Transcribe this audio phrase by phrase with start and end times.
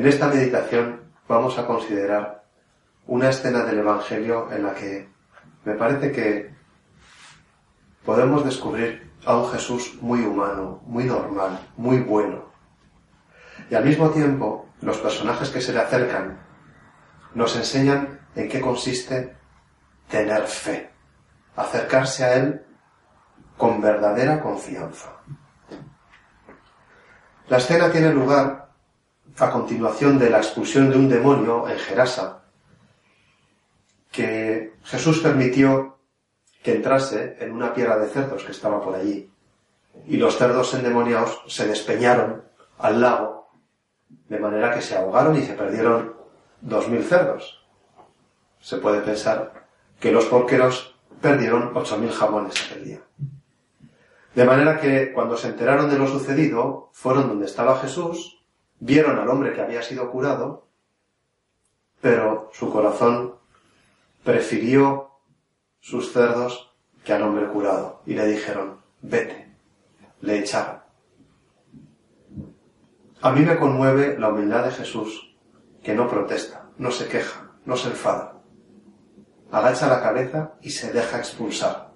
[0.00, 2.42] En esta meditación vamos a considerar
[3.06, 5.10] una escena del Evangelio en la que
[5.66, 6.54] me parece que
[8.02, 12.46] podemos descubrir a un Jesús muy humano, muy normal, muy bueno.
[13.68, 16.40] Y al mismo tiempo, los personajes que se le acercan
[17.34, 19.36] nos enseñan en qué consiste
[20.08, 20.90] tener fe,
[21.56, 22.64] acercarse a Él
[23.58, 25.10] con verdadera confianza.
[27.48, 28.69] La escena tiene lugar
[29.38, 32.42] a continuación de la expulsión de un demonio en Gerasa,
[34.10, 35.98] que Jesús permitió
[36.62, 39.30] que entrase en una piedra de cerdos que estaba por allí.
[40.06, 42.44] Y los cerdos endemoniados se despeñaron
[42.78, 43.50] al lago,
[44.28, 46.14] de manera que se ahogaron y se perdieron
[46.60, 47.64] dos mil cerdos.
[48.60, 49.66] Se puede pensar
[49.98, 53.00] que los porqueros perdieron ocho mil jamones aquel día.
[54.34, 58.39] De manera que cuando se enteraron de lo sucedido, fueron donde estaba Jesús,
[58.80, 60.66] vieron al hombre que había sido curado,
[62.00, 63.36] pero su corazón
[64.24, 65.10] prefirió
[65.80, 69.54] sus cerdos que al hombre curado y le dijeron, vete,
[70.20, 70.80] le echaron.
[73.22, 75.36] A mí me conmueve la humildad de Jesús,
[75.82, 78.40] que no protesta, no se queja, no se enfada.
[79.50, 81.90] Agacha la cabeza y se deja expulsar.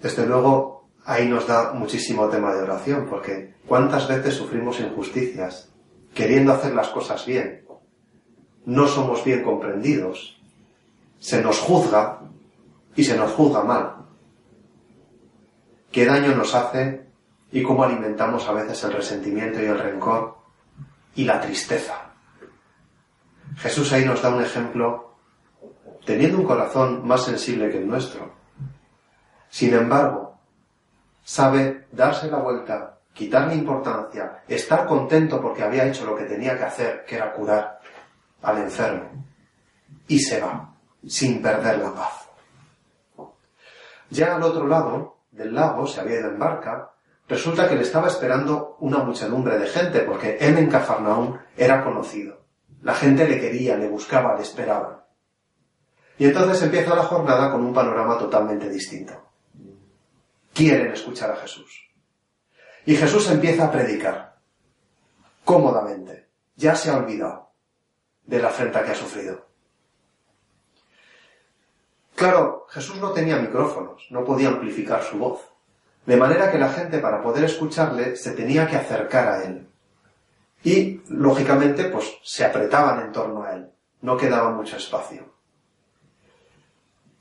[0.00, 0.73] Desde luego,
[1.04, 5.70] ahí nos da muchísimo tema de oración, porque cuántas veces sufrimos injusticias,
[6.14, 7.64] queriendo hacer las cosas bien.
[8.64, 10.40] No somos bien comprendidos.
[11.18, 12.20] Se nos juzga
[12.96, 13.96] y se nos juzga mal.
[15.92, 17.06] ¿Qué daño nos hace
[17.52, 20.38] y cómo alimentamos a veces el resentimiento y el rencor
[21.14, 22.12] y la tristeza?
[23.56, 25.16] Jesús ahí nos da un ejemplo
[26.04, 28.34] teniendo un corazón más sensible que el nuestro
[29.54, 30.33] sin embargo,
[31.24, 36.64] sabe darse la vuelta, quitarle importancia, estar contento porque había hecho lo que tenía que
[36.64, 37.80] hacer, que era curar
[38.42, 39.10] al enfermo,
[40.06, 40.74] y se va,
[41.06, 42.28] sin perder la paz.
[44.10, 46.90] Ya al otro lado del lago, se había ido en barca,
[47.26, 52.44] resulta que le estaba esperando una muchedumbre de gente, porque él en Cafarnaún era conocido.
[52.82, 55.06] La gente le quería, le buscaba, le esperaba.
[56.18, 59.24] Y entonces empieza la jornada con un panorama totalmente distinto
[60.54, 61.90] quieren escuchar a Jesús.
[62.86, 64.38] Y Jesús empieza a predicar,
[65.44, 67.50] cómodamente, ya se ha olvidado
[68.24, 69.46] de la afrenta que ha sufrido.
[72.14, 75.40] Claro, Jesús no tenía micrófonos, no podía amplificar su voz,
[76.06, 79.66] de manera que la gente para poder escucharle se tenía que acercar a él.
[80.62, 83.70] Y, lógicamente, pues se apretaban en torno a él,
[84.02, 85.34] no quedaba mucho espacio.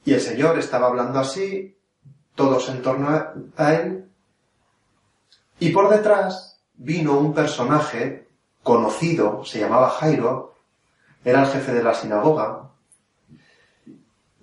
[0.06, 1.78] Y el Señor estaba hablando así,
[2.36, 3.10] todos en torno
[3.58, 4.10] a él,
[5.60, 8.28] y por detrás vino un personaje
[8.64, 10.56] conocido, se llamaba Jairo,
[11.24, 12.70] era el jefe de la sinagoga,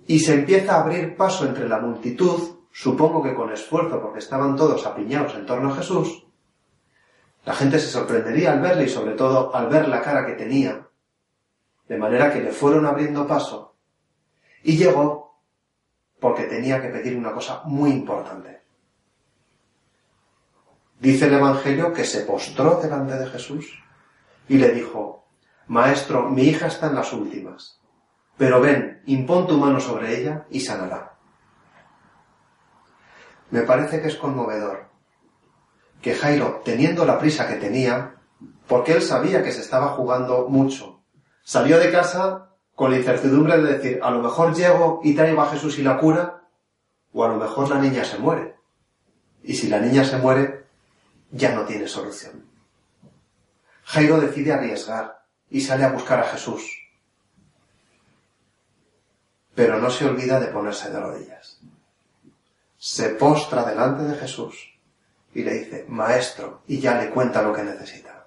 [0.07, 4.55] y se empieza a abrir paso entre la multitud, supongo que con esfuerzo porque estaban
[4.55, 6.25] todos apiñados en torno a Jesús.
[7.45, 10.87] La gente se sorprendería al verle y sobre todo al ver la cara que tenía,
[11.87, 13.75] de manera que le fueron abriendo paso,
[14.63, 15.30] y llegó
[16.21, 18.61] porque tenía que pedir una cosa muy importante.
[20.99, 23.83] Dice el Evangelio que se postró delante de Jesús
[24.47, 25.25] y le dijo,
[25.65, 27.81] Maestro, mi hija está en las últimas,
[28.37, 31.17] pero ven, impón tu mano sobre ella y sanará.
[33.49, 34.91] Me parece que es conmovedor
[36.03, 38.17] que Jairo, teniendo la prisa que tenía,
[38.67, 41.01] porque él sabía que se estaba jugando mucho,
[41.41, 42.50] salió de casa
[42.81, 45.99] con la incertidumbre de decir, a lo mejor llego y traigo a Jesús y la
[45.99, 46.41] cura,
[47.13, 48.55] o a lo mejor la niña se muere.
[49.43, 50.65] Y si la niña se muere,
[51.29, 52.43] ya no tiene solución.
[53.83, 56.63] Jairo decide arriesgar y sale a buscar a Jesús.
[59.53, 61.59] Pero no se olvida de ponerse de rodillas.
[62.79, 64.73] Se postra delante de Jesús
[65.35, 68.25] y le dice, Maestro, y ya le cuenta lo que necesita.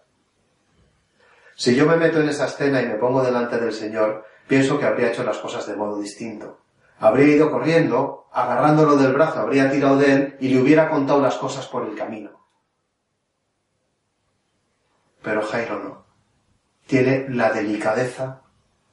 [1.57, 4.87] Si yo me meto en esa escena y me pongo delante del Señor, pienso que
[4.87, 6.61] habría hecho las cosas de modo distinto.
[6.99, 11.37] Habría ido corriendo, agarrándolo del brazo, habría tirado de él y le hubiera contado las
[11.37, 12.49] cosas por el camino.
[15.23, 16.05] Pero Jairo no.
[16.87, 18.43] Tiene la delicadeza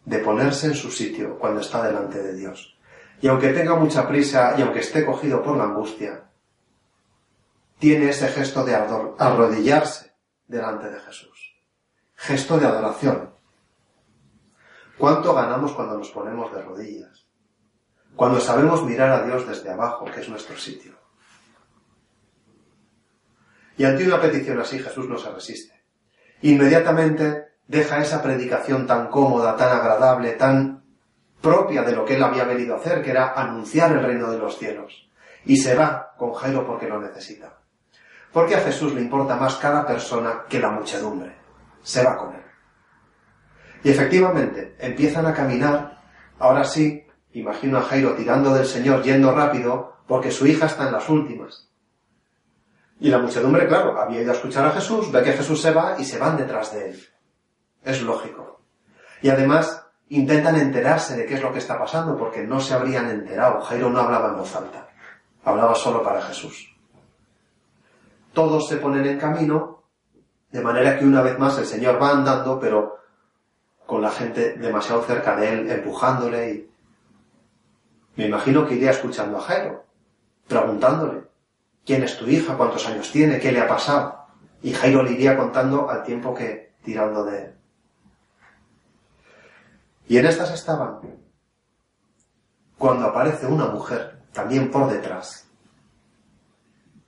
[0.05, 2.77] de ponerse en su sitio cuando está delante de Dios.
[3.21, 6.23] Y aunque tenga mucha prisa y aunque esté cogido por la angustia,
[7.77, 10.13] tiene ese gesto de arrodillarse
[10.47, 11.55] delante de Jesús.
[12.15, 13.33] Gesto de adoración.
[15.01, 17.25] ¿Cuánto ganamos cuando nos ponemos de rodillas?
[18.15, 20.93] Cuando sabemos mirar a Dios desde abajo, que es nuestro sitio.
[23.77, 25.73] Y ante una petición así Jesús no se resiste.
[26.43, 30.83] Inmediatamente deja esa predicación tan cómoda, tan agradable, tan
[31.41, 34.37] propia de lo que él había venido a hacer, que era anunciar el reino de
[34.37, 35.09] los cielos.
[35.45, 37.57] Y se va con Jairo porque lo necesita.
[38.31, 41.35] Porque a Jesús le importa más cada persona que la muchedumbre.
[41.81, 42.50] Se va con él.
[43.83, 45.97] Y efectivamente, empiezan a caminar,
[46.39, 50.93] ahora sí, imagino a Jairo tirando del Señor, yendo rápido, porque su hija está en
[50.93, 51.69] las últimas.
[52.99, 55.95] Y la muchedumbre, claro, había ido a escuchar a Jesús, ve que Jesús se va
[55.97, 57.03] y se van detrás de él.
[57.83, 58.61] Es lógico.
[59.23, 63.09] Y además intentan enterarse de qué es lo que está pasando, porque no se habrían
[63.09, 63.61] enterado.
[63.61, 64.89] Jairo no hablaba en voz alta,
[65.43, 66.75] hablaba solo para Jesús.
[68.33, 69.83] Todos se ponen en camino,
[70.51, 73.00] de manera que una vez más el Señor va andando, pero
[73.91, 76.71] con la gente demasiado cerca de él, empujándole y...
[78.15, 79.83] Me imagino que iría escuchando a Jairo,
[80.47, 81.23] preguntándole,
[81.85, 82.55] ¿quién es tu hija?
[82.55, 83.37] ¿Cuántos años tiene?
[83.37, 84.27] ¿Qué le ha pasado?
[84.63, 87.53] Y Jairo le iría contando al tiempo que tirando de él.
[90.07, 91.01] Y en estas estaban
[92.77, 95.49] cuando aparece una mujer, también por detrás.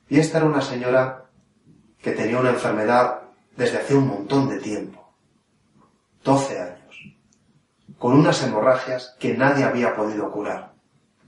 [0.10, 1.30] Y esta era una señora
[2.02, 3.22] que tenía una enfermedad
[3.56, 5.03] desde hace un montón de tiempo.
[6.24, 7.16] 12 años,
[7.98, 10.74] con unas hemorragias que nadie había podido curar.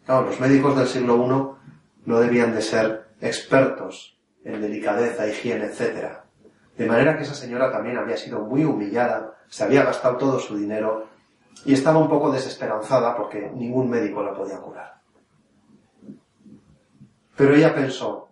[0.06, 6.20] Claro, los médicos del siglo I no debían de ser expertos en delicadeza, higiene, etc.
[6.78, 10.58] De manera que esa señora también había sido muy humillada, se había gastado todo su
[10.58, 11.08] dinero
[11.66, 15.02] y estaba un poco desesperanzada porque ningún médico la podía curar.
[17.36, 18.30] Pero ella pensó,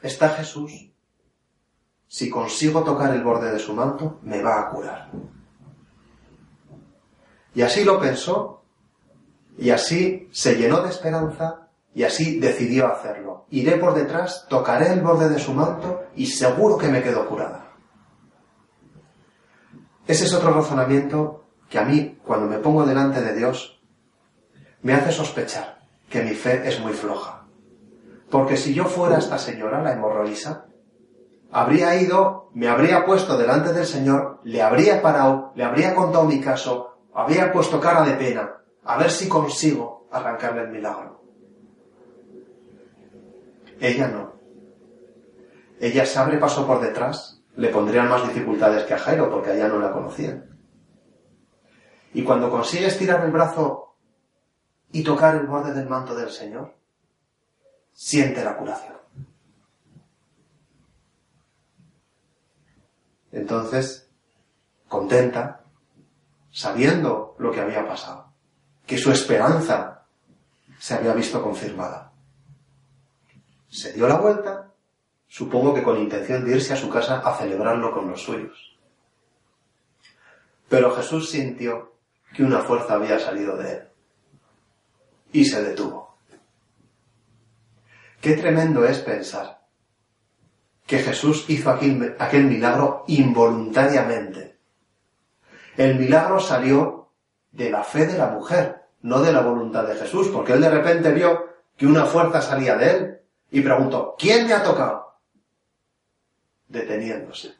[0.00, 0.90] está Jesús,
[2.06, 5.10] si consigo tocar el borde de su manto, me va a curar.
[7.54, 8.62] Y así lo pensó,
[9.58, 13.46] y así se llenó de esperanza, y así decidió hacerlo.
[13.50, 17.72] Iré por detrás, tocaré el borde de su manto, y seguro que me quedo curada.
[20.06, 23.80] Ese es otro razonamiento que a mí, cuando me pongo delante de Dios,
[24.82, 27.46] me hace sospechar que mi fe es muy floja.
[28.30, 30.66] Porque si yo fuera esta señora, la hemorroísa,
[31.50, 36.40] habría ido, me habría puesto delante del Señor, le habría parado, le habría contado mi
[36.40, 41.22] caso, había puesto cara de pena, a ver si consigo arrancarle el milagro.
[43.80, 44.32] Ella no.
[45.80, 49.54] Ella se abre paso por detrás, le pondrían más dificultades que a Jairo porque a
[49.54, 50.56] ella no la conocían.
[52.14, 53.96] Y cuando consigue estirar el brazo
[54.92, 56.74] y tocar el borde del manto del Señor,
[57.92, 58.96] siente la curación.
[63.32, 64.10] Entonces,
[64.88, 65.61] contenta,
[66.52, 68.32] sabiendo lo que había pasado,
[68.86, 70.04] que su esperanza
[70.78, 72.12] se había visto confirmada.
[73.68, 74.70] Se dio la vuelta,
[75.26, 78.76] supongo que con intención de irse a su casa a celebrarlo con los suyos.
[80.68, 81.96] Pero Jesús sintió
[82.34, 83.88] que una fuerza había salido de él
[85.32, 86.18] y se detuvo.
[88.20, 89.62] Qué tremendo es pensar
[90.86, 94.51] que Jesús hizo aquel, aquel milagro involuntariamente
[95.76, 97.10] el milagro salió
[97.50, 100.70] de la fe de la mujer, no de la voluntad de Jesús, porque él de
[100.70, 105.18] repente vio que una fuerza salía de él y preguntó, ¿quién me ha tocado?
[106.68, 107.54] Deteniéndose.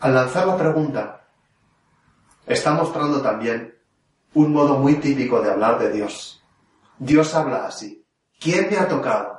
[0.00, 1.24] Al lanzar la pregunta,
[2.46, 3.76] está mostrando también
[4.34, 6.44] un modo muy típico de hablar de Dios.
[6.98, 8.06] Dios habla así.
[8.38, 9.35] ¿Quién me ha tocado?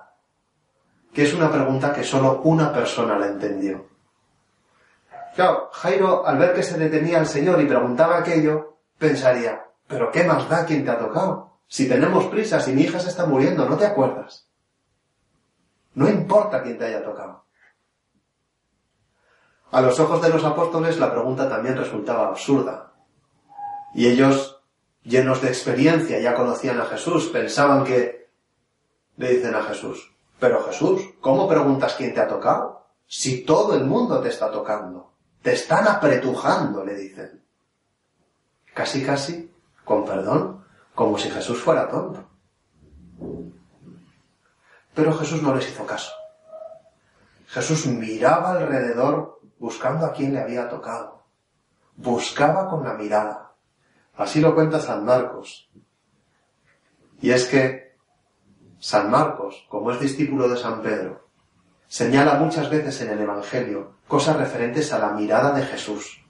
[1.18, 3.88] Que es una pregunta que solo una persona la entendió.
[5.34, 10.24] Claro, Jairo, al ver que se detenía el Señor y preguntaba aquello, pensaría, pero ¿qué
[10.26, 11.58] más da quien te ha tocado?
[11.68, 14.48] Si tenemos prisa, si mi hija se está muriendo, ¿no te acuerdas?
[15.96, 17.46] No importa quién te haya tocado.
[19.72, 22.94] A los ojos de los apóstoles la pregunta también resultaba absurda.
[23.96, 24.62] Y ellos,
[25.02, 28.30] llenos de experiencia, ya conocían a Jesús, pensaban que
[29.16, 32.88] le dicen a Jesús, pero Jesús, ¿cómo preguntas quién te ha tocado?
[33.08, 35.13] Si todo el mundo te está tocando.
[35.41, 37.44] Te están apretujando, le dicen.
[38.74, 39.51] Casi, casi,
[39.84, 40.63] con perdón,
[40.94, 42.24] como si Jesús fuera tonto.
[44.94, 46.12] Pero Jesús no les hizo caso.
[47.48, 51.24] Jesús miraba alrededor buscando a quien le había tocado.
[51.96, 53.53] Buscaba con la mirada.
[54.15, 55.70] Así lo cuenta San Marcos.
[57.22, 57.87] Y es que
[58.80, 61.28] San Marcos, como es discípulo de San Pedro,
[61.88, 66.24] señala muchas veces en el Evangelio cosas referentes a la mirada de Jesús,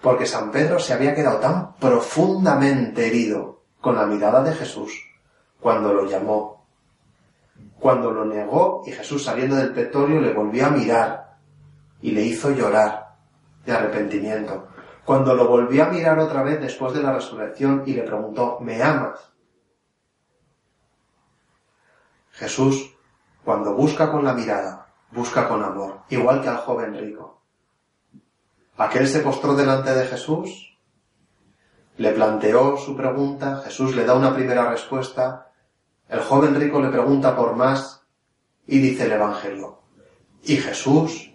[0.00, 4.92] porque San Pedro se había quedado tan profundamente herido con la mirada de Jesús
[5.60, 6.66] cuando lo llamó,
[7.78, 11.36] cuando lo negó y Jesús saliendo del petorio le volvió a mirar
[12.00, 13.14] y le hizo llorar
[13.64, 14.68] de arrepentimiento.
[15.04, 18.82] Cuando lo volvió a mirar otra vez después de la resurrección y le preguntó, ¿me
[18.82, 19.33] amas?
[22.34, 22.92] Jesús,
[23.44, 27.40] cuando busca con la mirada, busca con amor, igual que al joven rico.
[28.76, 30.76] Aquel se postró delante de Jesús,
[31.96, 35.52] le planteó su pregunta, Jesús le da una primera respuesta,
[36.08, 38.04] el joven rico le pregunta por más
[38.66, 39.82] y dice el Evangelio.
[40.42, 41.32] Y Jesús,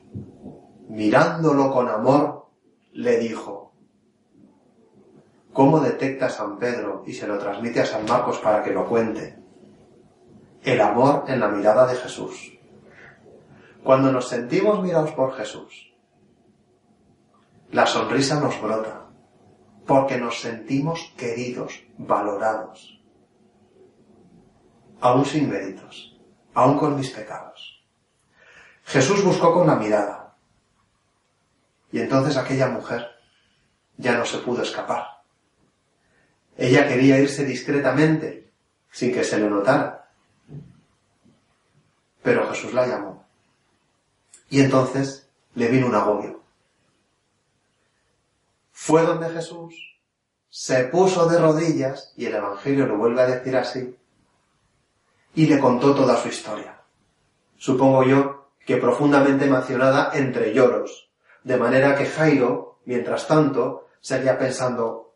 [0.89, 2.49] mirándolo con amor,
[2.91, 3.73] le dijo,
[5.53, 9.38] ¿cómo detecta San Pedro y se lo transmite a San Marcos para que lo cuente?
[10.63, 12.57] El amor en la mirada de Jesús.
[13.83, 15.93] Cuando nos sentimos mirados por Jesús,
[17.71, 19.05] la sonrisa nos brota,
[19.85, 23.01] porque nos sentimos queridos, valorados,
[24.99, 26.19] aún sin méritos,
[26.53, 27.85] aún con mis pecados.
[28.83, 30.35] Jesús buscó con la mirada,
[31.91, 33.07] y entonces aquella mujer
[33.97, 35.05] ya no se pudo escapar.
[36.57, 38.51] Ella quería irse discretamente,
[38.91, 39.98] sin que se le notara.
[42.21, 43.25] Pero Jesús la llamó.
[44.49, 46.41] Y entonces le vino un agobio.
[48.71, 49.75] Fue donde Jesús,
[50.49, 53.95] se puso de rodillas, y el Evangelio lo vuelve a decir así,
[55.35, 56.81] y le contó toda su historia.
[57.57, 61.09] Supongo yo que profundamente emocionada entre lloros,
[61.43, 65.13] de manera que Jairo, mientras tanto, seguía pensando,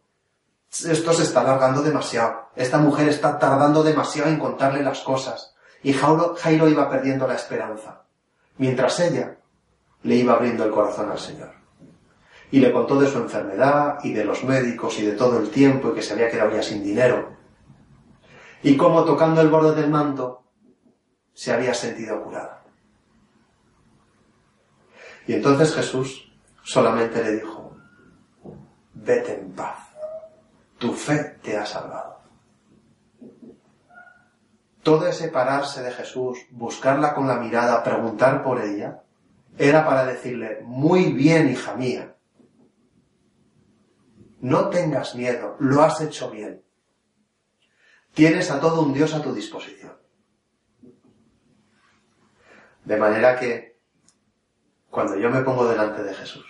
[0.70, 5.53] esto se está alargando demasiado, esta mujer está tardando demasiado en contarle las cosas,
[5.84, 8.04] y Jairo, iba perdiendo la esperanza
[8.58, 9.38] mientras ella
[10.04, 11.52] le iba abriendo el corazón al Señor.
[12.52, 15.90] Y le contó de su enfermedad y de los médicos y de todo el tiempo
[15.90, 17.36] y que se había quedado ya sin dinero.
[18.62, 20.44] Y cómo tocando el borde del manto
[21.34, 22.64] se había sentido curada.
[25.28, 26.32] Y entonces Jesús
[26.64, 27.76] solamente le dijo,
[28.94, 29.80] vete en paz,
[30.78, 32.13] tu fe te ha salvado.
[34.84, 39.02] Todo ese pararse de Jesús, buscarla con la mirada, preguntar por ella,
[39.58, 42.16] era para decirle, muy bien, hija mía,
[44.42, 46.62] no tengas miedo, lo has hecho bien.
[48.14, 49.94] Tienes a todo un Dios a tu disposición.
[52.84, 53.80] De manera que,
[54.90, 56.46] cuando yo me pongo delante de Jesús,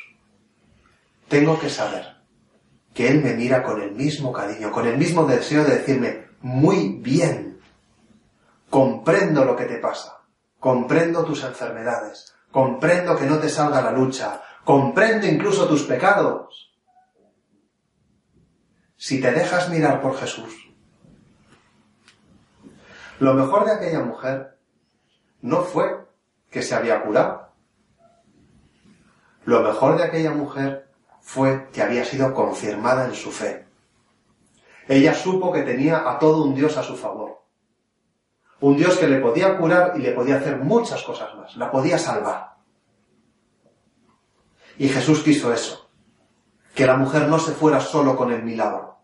[1.27, 2.15] tengo que saber
[2.95, 6.97] que Él me mira con el mismo cariño, con el mismo deseo de decirme, muy
[6.99, 7.52] bien,
[8.73, 10.23] comprendo lo que te pasa,
[10.59, 16.73] comprendo tus enfermedades, comprendo que no te salga la lucha, comprendo incluso tus pecados.
[18.97, 20.73] Si te dejas mirar por Jesús,
[23.19, 24.57] lo mejor de aquella mujer
[25.41, 26.07] no fue
[26.49, 27.49] que se había curado.
[29.45, 30.89] Lo mejor de aquella mujer
[31.21, 33.67] fue que había sido confirmada en su fe.
[34.87, 37.42] Ella supo que tenía a todo un Dios a su favor
[38.63, 41.99] un Dios que le podía curar y le podía hacer muchas cosas más, la podía
[41.99, 42.53] salvar.
[44.77, 45.89] Y Jesús quiso eso,
[46.73, 48.99] que la mujer no se fuera solo con el milagro,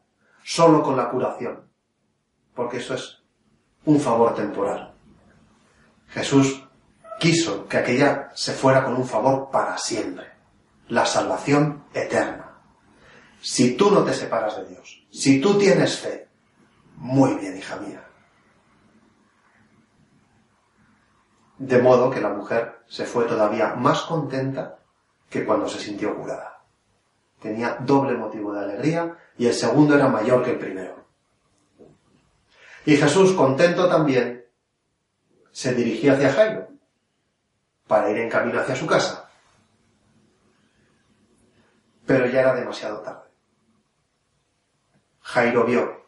[0.45, 1.69] solo con la curación,
[2.55, 3.21] porque eso es
[3.83, 4.93] un favor temporal.
[6.07, 6.63] Jesús
[7.19, 10.25] quiso que aquella se fuera con un favor para siempre,
[10.87, 12.61] la salvación eterna.
[13.41, 16.29] Si tú no te separas de Dios, si tú tienes fe,
[16.95, 18.08] muy bien, hija mía,
[21.59, 24.79] de modo que la mujer se fue todavía más contenta
[25.29, 26.61] que cuando se sintió curada.
[27.41, 30.95] Tenía doble motivo de alegría y el segundo era mayor que el primero.
[32.85, 34.45] Y Jesús, contento también,
[35.51, 36.69] se dirigía hacia Jairo
[37.87, 39.29] para ir en camino hacia su casa.
[42.05, 43.29] Pero ya era demasiado tarde.
[45.21, 46.05] Jairo vio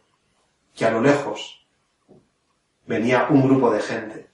[0.74, 1.68] que a lo lejos
[2.88, 4.31] venía un grupo de gente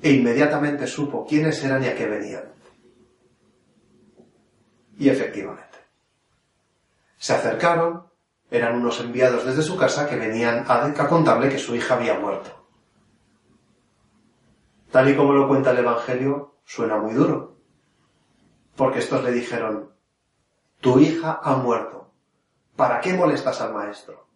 [0.00, 2.44] e inmediatamente supo quiénes eran y a qué venían.
[4.98, 5.78] Y efectivamente.
[7.16, 8.06] Se acercaron,
[8.50, 12.66] eran unos enviados desde su casa que venían a contarle que su hija había muerto.
[14.90, 17.56] Tal y como lo cuenta el Evangelio, suena muy duro.
[18.76, 19.92] Porque estos le dijeron,
[20.80, 22.12] tu hija ha muerto.
[22.76, 24.28] ¿Para qué molestas al maestro?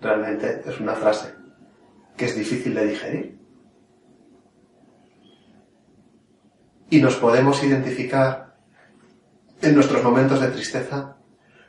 [0.00, 1.34] Realmente es una frase
[2.16, 3.39] que es difícil de digerir.
[6.90, 8.56] Y nos podemos identificar
[9.62, 11.16] en nuestros momentos de tristeza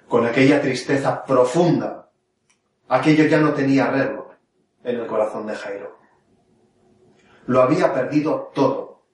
[0.08, 2.10] con aquella tristeza profunda.
[2.90, 4.32] Aquello ya no tenía arreglo
[4.84, 5.98] en el corazón de Jairo.
[7.46, 9.06] Lo había perdido todo.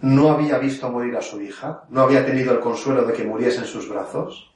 [0.00, 3.60] No había visto morir a su hija, no había tenido el consuelo de que muriese
[3.60, 4.54] en sus brazos,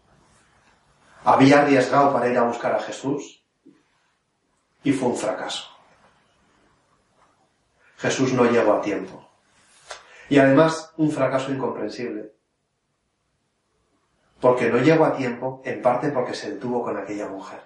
[1.24, 3.44] había arriesgado para ir a buscar a Jesús
[4.82, 5.77] y fue un fracaso.
[7.98, 9.28] Jesús no llegó a tiempo.
[10.28, 12.32] Y además, un fracaso incomprensible.
[14.40, 17.60] Porque no llegó a tiempo, en parte porque se detuvo con aquella mujer.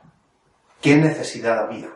[0.80, 1.90] ¿Qué necesidad había?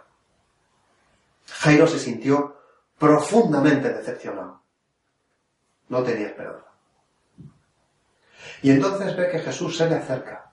[1.47, 2.61] Jairo se sintió
[2.99, 4.63] profundamente decepcionado.
[5.89, 6.67] No tenía esperanza.
[8.63, 10.53] Y entonces ve que Jesús se le acerca.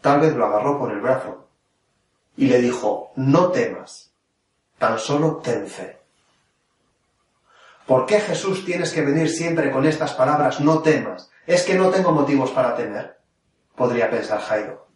[0.00, 1.48] Tal vez lo agarró por el brazo
[2.36, 4.12] y le dijo, no temas,
[4.78, 6.05] tan solo ten fe.
[7.86, 11.30] ¿Por qué Jesús tienes que venir siempre con estas palabras, no temas?
[11.46, 13.20] ¿Es que no tengo motivos para temer?
[13.76, 14.88] Podría pensar Jairo.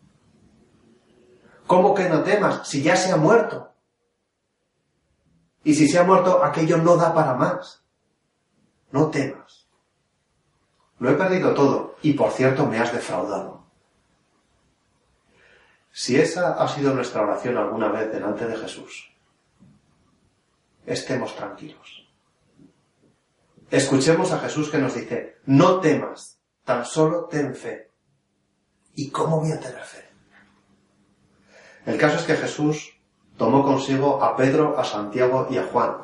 [1.66, 3.72] ¿Cómo que no temas si ya se ha muerto?
[5.62, 7.84] Y si se ha muerto, aquello no da para más.
[8.90, 9.68] No temas.
[10.98, 13.64] Lo he perdido todo y por cierto me has defraudado.
[15.92, 19.12] Si esa ha sido nuestra oración alguna vez delante de Jesús,
[20.86, 22.09] estemos tranquilos.
[23.70, 27.92] Escuchemos a Jesús que nos dice, no temas, tan solo ten fe.
[28.96, 30.08] ¿Y cómo voy a tener fe?
[31.86, 33.00] El caso es que Jesús
[33.36, 35.98] tomó consigo a Pedro, a Santiago y a Juan,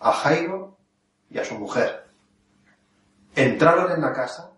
[0.00, 0.76] a Jairo
[1.30, 2.06] y a su mujer.
[3.34, 4.52] Entraron en la casa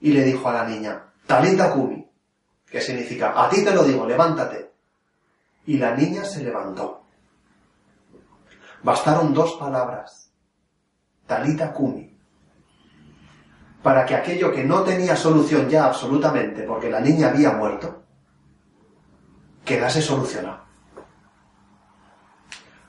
[0.00, 2.08] y le dijo a la niña, Talita Kumi,
[2.66, 4.70] que significa, a ti te lo digo, levántate.
[5.66, 7.02] Y la niña se levantó.
[8.84, 10.27] Bastaron dos palabras
[11.28, 12.18] Talita Kumi,
[13.82, 18.02] para que aquello que no tenía solución ya absolutamente, porque la niña había muerto,
[19.64, 20.64] quedase solucionado.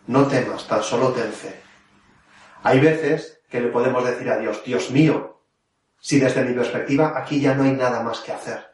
[0.07, 1.61] No temas, tan solo ten fe.
[2.63, 5.43] Hay veces que le podemos decir a Dios, Dios mío,
[5.99, 8.65] si desde mi perspectiva aquí ya no hay nada más que hacer.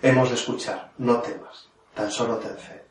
[0.00, 2.86] Hemos de escuchar, no temas, tan solo ten fe.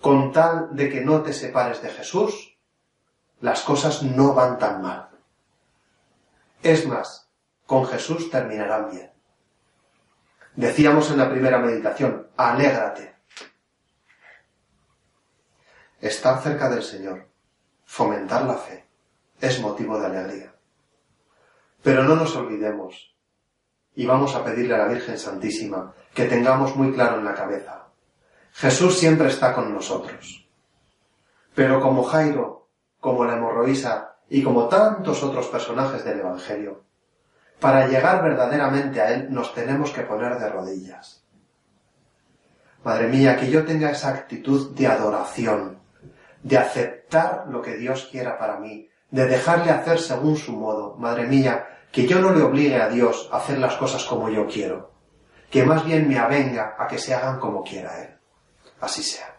[0.00, 2.49] Con tal de que no te separes de Jesús,
[3.40, 5.08] las cosas no van tan mal.
[6.62, 7.30] Es más,
[7.66, 9.10] con Jesús terminarán bien.
[10.56, 13.14] Decíamos en la primera meditación, alégrate.
[16.00, 17.28] Estar cerca del Señor,
[17.84, 18.86] fomentar la fe,
[19.40, 20.54] es motivo de alegría.
[21.82, 23.14] Pero no nos olvidemos,
[23.94, 27.88] y vamos a pedirle a la Virgen Santísima que tengamos muy claro en la cabeza,
[28.52, 30.46] Jesús siempre está con nosotros.
[31.54, 32.59] Pero como Jairo
[33.00, 36.84] como la hemorroísa y como tantos otros personajes del Evangelio,
[37.58, 41.24] para llegar verdaderamente a Él nos tenemos que poner de rodillas.
[42.82, 45.78] Madre mía, que yo tenga esa actitud de adoración,
[46.42, 50.96] de aceptar lo que Dios quiera para mí, de dejarle hacer según su modo.
[50.96, 54.46] Madre mía, que yo no le obligue a Dios a hacer las cosas como yo
[54.46, 54.92] quiero,
[55.50, 58.16] que más bien me avenga a que se hagan como quiera Él.
[58.80, 59.36] Así sea.